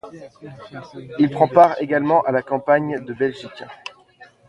Il 1.19 1.29
prend 1.29 1.47
part 1.47 1.79
également 1.79 2.23
à 2.23 2.31
la 2.31 2.41
campagne 2.41 3.05
de 3.05 3.13
Belgique. 3.13 3.63